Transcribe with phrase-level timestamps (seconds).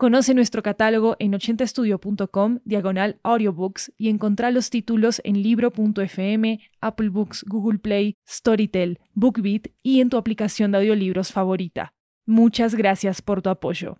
[0.00, 7.44] Conoce nuestro catálogo en 80estudio.com, diagonal audiobooks, y encontrá los títulos en libro.fm, Apple Books,
[7.46, 11.92] Google Play, Storytel, BookBeat y en tu aplicación de audiolibros favorita.
[12.24, 13.98] Muchas gracias por tu apoyo.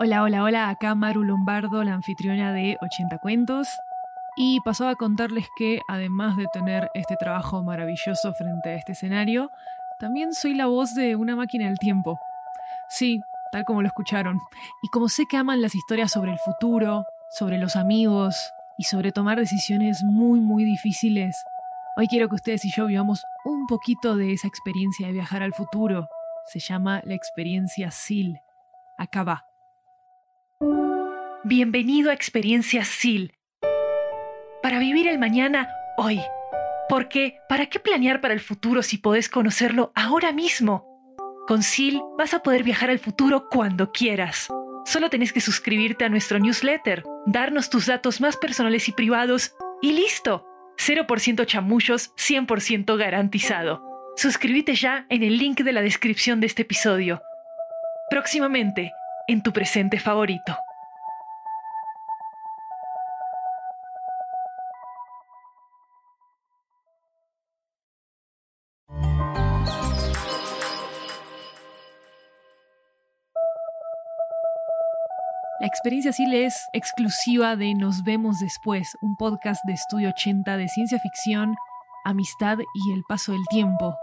[0.00, 3.68] Hola, hola, hola, acá Maru Lombardo, la anfitriona de 80 Cuentos.
[4.38, 9.50] Y pasaba a contarles que, además de tener este trabajo maravilloso frente a este escenario,
[9.98, 12.18] también soy la voz de una máquina del tiempo.
[12.88, 13.20] Sí,
[13.52, 14.38] tal como lo escucharon.
[14.82, 18.36] Y como sé que aman las historias sobre el futuro, sobre los amigos
[18.78, 21.36] y sobre tomar decisiones muy, muy difíciles,
[21.96, 25.54] hoy quiero que ustedes y yo vivamos un poquito de esa experiencia de viajar al
[25.54, 26.08] futuro.
[26.46, 28.38] Se llama la experiencia SIL.
[28.98, 29.46] Acá va.
[31.44, 33.32] Bienvenido a Experiencia SIL.
[34.62, 36.20] Para vivir el mañana hoy.
[36.88, 40.84] Porque, ¿para qué planear para el futuro si podés conocerlo ahora mismo?
[41.48, 44.48] Con SIL vas a poder viajar al futuro cuando quieras.
[44.84, 49.92] Solo tenés que suscribirte a nuestro newsletter, darnos tus datos más personales y privados y
[49.92, 50.46] listo.
[50.78, 53.82] 0% chamullos, 100% garantizado.
[54.16, 57.22] Suscríbete ya en el link de la descripción de este episodio.
[58.10, 58.92] Próximamente,
[59.26, 60.56] en tu presente favorito.
[75.58, 80.68] La experiencia SIL es exclusiva de Nos vemos después, un podcast de Estudio 80 de
[80.68, 81.56] ciencia ficción,
[82.04, 83.96] amistad y el paso del tiempo.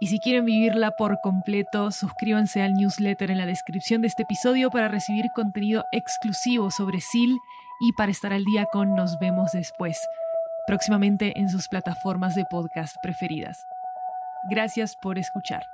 [0.00, 4.70] Y si quieren vivirla por completo, suscríbanse al newsletter en la descripción de este episodio
[4.70, 7.38] para recibir contenido exclusivo sobre SIL
[7.80, 9.98] y para estar al día con Nos vemos después,
[10.66, 13.66] próximamente en sus plataformas de podcast preferidas.
[14.48, 15.73] Gracias por escuchar.